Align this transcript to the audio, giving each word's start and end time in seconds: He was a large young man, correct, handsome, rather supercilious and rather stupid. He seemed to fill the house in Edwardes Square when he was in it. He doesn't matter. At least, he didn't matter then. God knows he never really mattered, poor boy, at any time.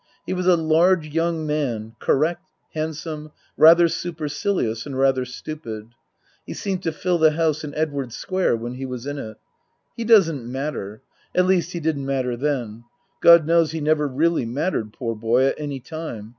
He 0.25 0.33
was 0.33 0.47
a 0.47 0.55
large 0.55 1.09
young 1.09 1.45
man, 1.45 1.95
correct, 1.99 2.49
handsome, 2.73 3.31
rather 3.55 3.87
supercilious 3.87 4.87
and 4.87 4.97
rather 4.97 5.25
stupid. 5.25 5.89
He 6.43 6.55
seemed 6.55 6.81
to 6.81 6.91
fill 6.91 7.19
the 7.19 7.33
house 7.33 7.63
in 7.63 7.75
Edwardes 7.75 8.15
Square 8.17 8.55
when 8.57 8.73
he 8.73 8.85
was 8.87 9.05
in 9.05 9.19
it. 9.19 9.37
He 9.95 10.03
doesn't 10.03 10.51
matter. 10.51 11.03
At 11.35 11.45
least, 11.45 11.73
he 11.73 11.79
didn't 11.79 12.07
matter 12.07 12.35
then. 12.35 12.85
God 13.21 13.45
knows 13.45 13.73
he 13.73 13.79
never 13.79 14.07
really 14.07 14.43
mattered, 14.47 14.91
poor 14.91 15.13
boy, 15.15 15.45
at 15.45 15.59
any 15.59 15.79
time. 15.79 16.29